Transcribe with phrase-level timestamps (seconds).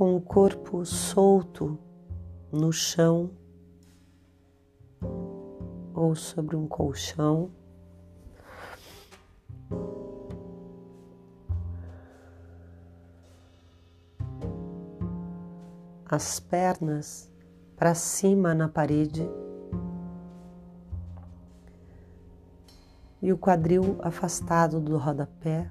[0.00, 1.78] com o corpo solto
[2.50, 3.32] no chão
[5.92, 7.50] ou sobre um colchão.
[16.06, 17.30] As pernas
[17.76, 19.28] para cima na parede
[23.20, 25.70] e o quadril afastado do rodapé,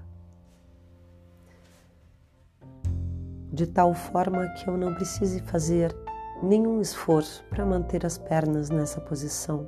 [3.51, 5.95] de tal forma que eu não precise fazer
[6.41, 9.67] nenhum esforço para manter as pernas nessa posição.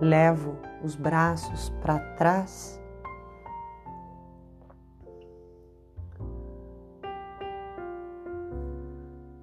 [0.00, 2.79] Levo os braços para trás.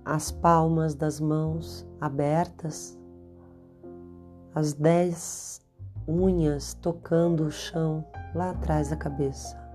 [0.10, 2.98] As palmas das mãos abertas,
[4.56, 5.60] as dez
[6.08, 9.68] unhas tocando o chão lá atrás da cabeça.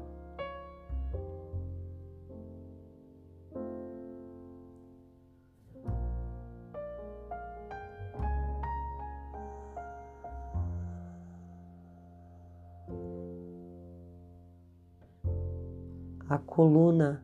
[16.30, 17.22] a coluna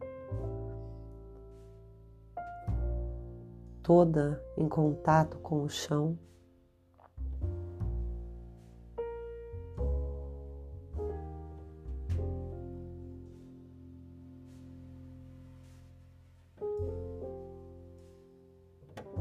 [3.89, 6.19] toda em contato com o chão.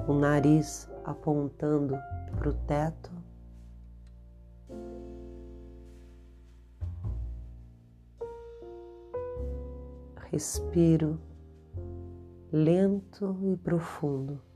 [0.06, 1.98] O nariz apontando
[2.38, 3.16] para o teto.
[10.30, 11.18] respiro
[12.52, 14.47] lento e profundo.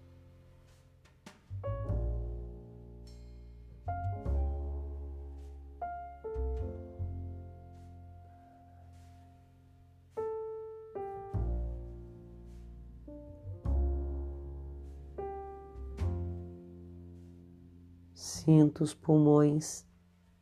[18.44, 19.86] Sinto os pulmões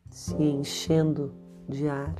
[0.09, 1.35] se enchendo
[1.67, 2.15] de ar.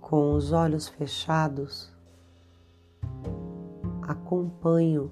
[0.00, 1.90] com os olhos fechados,
[4.02, 5.10] acompanho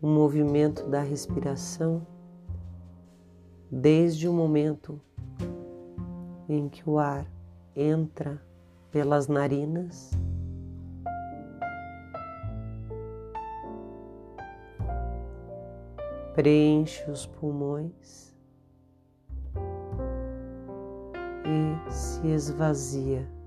[0.00, 2.06] o movimento da respiração
[3.70, 5.00] desde o momento
[6.48, 7.26] em que o ar
[7.74, 8.40] entra
[8.90, 10.10] pelas narinas.
[16.34, 18.34] Preenche os pulmões
[21.44, 23.37] e se esvazia.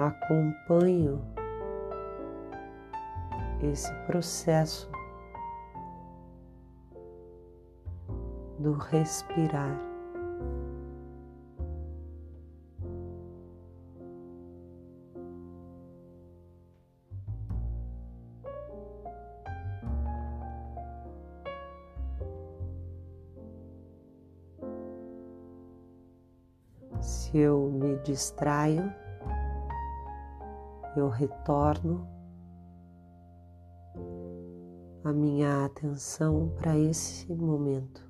[0.00, 1.20] Acompanho
[3.62, 4.90] esse processo
[8.58, 9.78] do respirar.
[27.02, 28.90] Se eu me distraio,
[30.96, 32.08] eu retorno
[35.04, 38.09] a minha atenção para esse momento.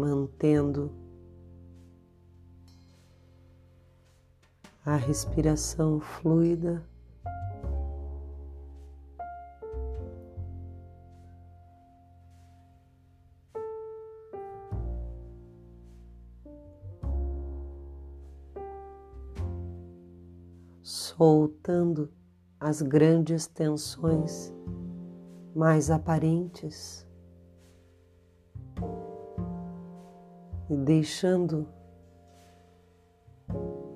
[0.00, 0.90] Mantendo
[4.84, 6.82] a respiração fluida.
[20.82, 22.10] Soltando
[22.58, 24.52] as grandes tensões
[25.54, 27.06] mais aparentes.
[30.70, 31.66] e deixando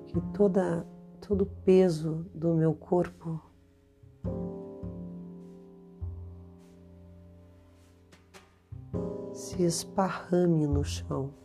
[0.07, 0.85] que toda,
[1.25, 3.41] todo o peso do meu corpo
[9.31, 11.44] se esparrame no chão.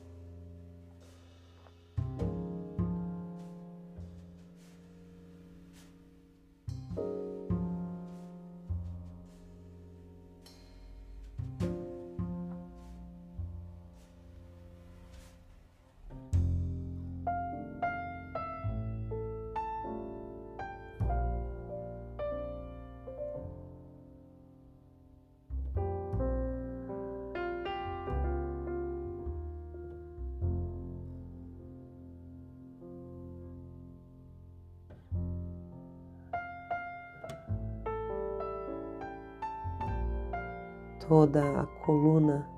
[41.10, 42.48] Toda a coluna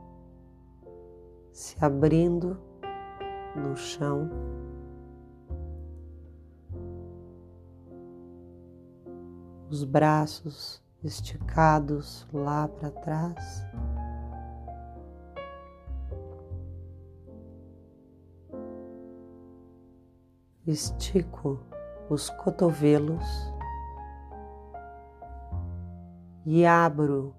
[1.55, 2.61] se abrindo
[3.57, 4.29] no chão.
[9.71, 13.67] Os braços esticados lá para trás.
[20.67, 21.59] Estico
[22.11, 23.25] os cotovelos
[26.45, 27.35] e abro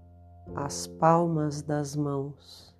[0.56, 2.74] as palmas das mãos.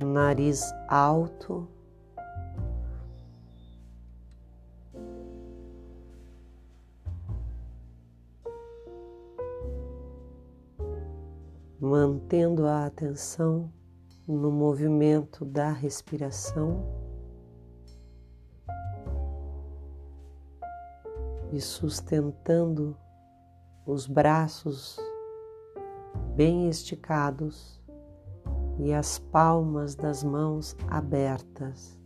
[0.00, 1.73] Nariz alto.
[12.24, 13.70] Mantendo a atenção
[14.26, 16.82] no movimento da respiração
[21.52, 22.96] e sustentando
[23.84, 24.98] os braços
[26.34, 27.78] bem esticados
[28.78, 32.00] e as palmas das mãos abertas.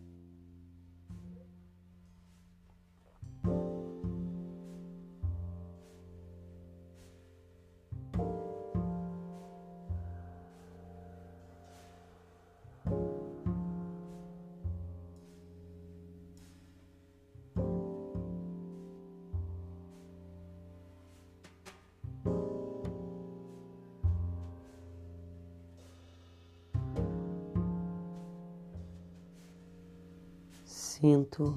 [31.00, 31.56] Sinto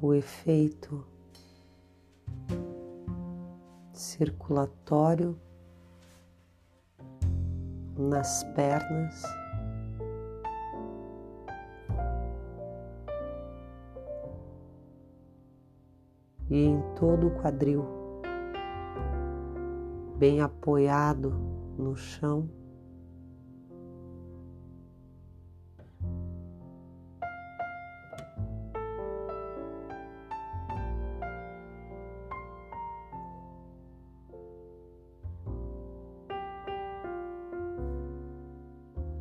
[0.00, 1.04] o efeito
[3.92, 5.36] circulatório
[7.98, 9.24] nas pernas.
[16.48, 17.84] E em todo o quadril,
[20.16, 21.30] bem apoiado
[21.76, 22.59] no chão.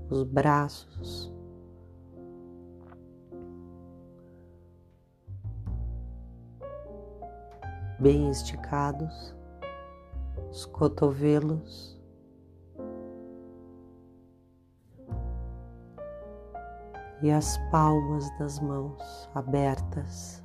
[0.10, 1.32] Os braços.
[8.00, 9.36] Bem esticados,
[10.50, 12.00] os cotovelos.
[17.22, 20.42] E as palmas das mãos abertas.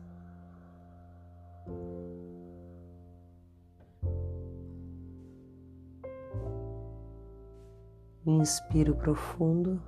[8.26, 9.82] Inspiro profundo.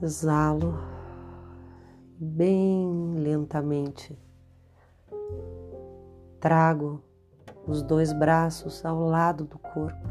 [0.00, 0.74] Exalo
[2.18, 4.18] bem lentamente.
[6.40, 7.02] Trago
[7.66, 10.08] os dois braços ao lado do corpo.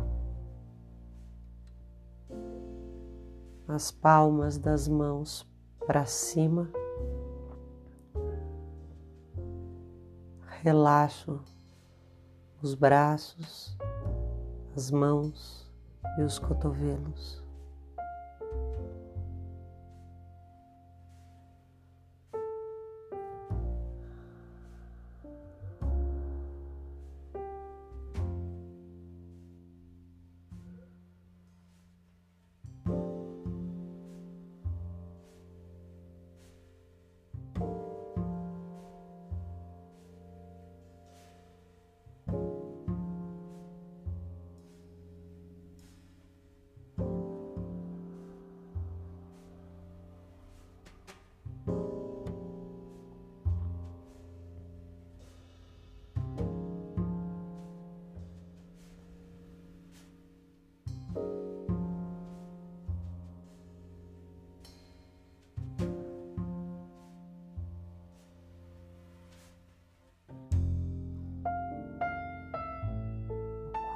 [3.68, 5.50] As palmas das mãos
[5.88, 6.70] para cima.
[10.62, 11.40] Relaxo
[12.62, 13.76] os braços,
[14.76, 15.68] as mãos
[16.20, 17.41] e os cotovelos.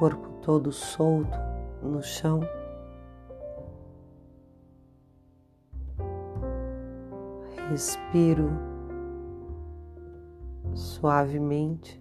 [0.05, 1.35] Corpo todo solto
[1.81, 2.41] no chão.
[7.71, 8.51] Respiro
[10.75, 11.99] suavemente.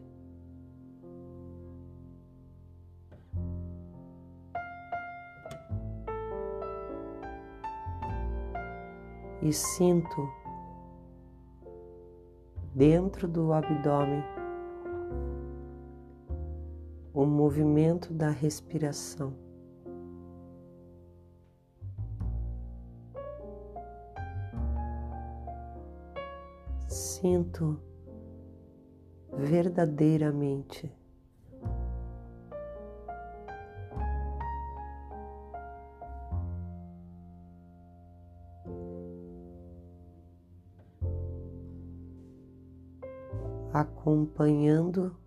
[9.40, 10.28] E sinto
[12.74, 14.22] dentro do abdômen
[17.24, 19.32] o movimento da respiração.
[26.86, 27.80] Sinto
[29.32, 30.92] verdadeiramente
[43.72, 45.23] acompanhando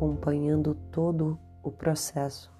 [0.00, 2.50] acompanhando todo o processo.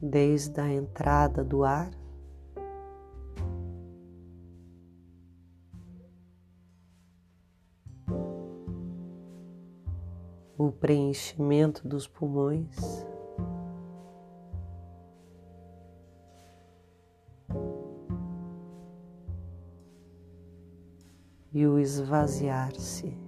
[0.00, 1.90] Desde a entrada do ar
[10.56, 12.74] o preenchimento dos pulmões.
[21.52, 23.23] E o esvaziar-se.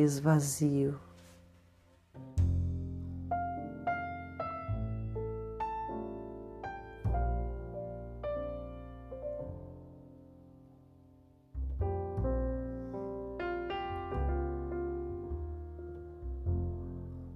[0.00, 0.98] Esvazio.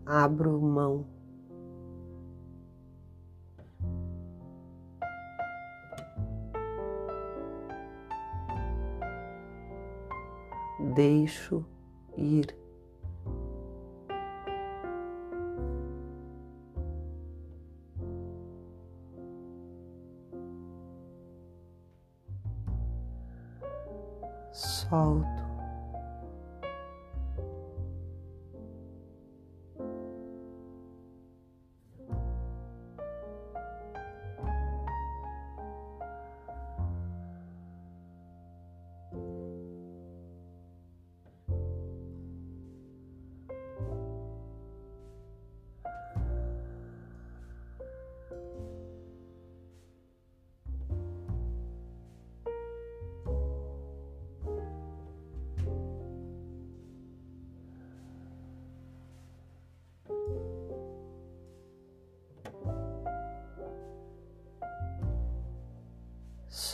[0.06, 1.06] Abro mão.
[10.94, 11.64] Deixo
[12.16, 12.61] ir.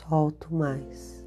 [0.09, 1.18] Solto mais.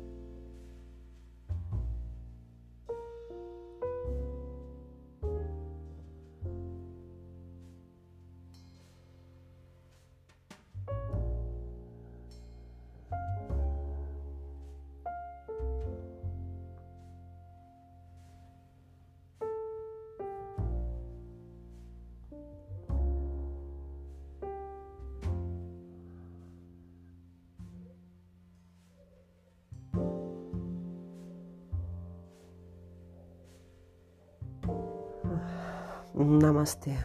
[36.24, 36.96] Namastê.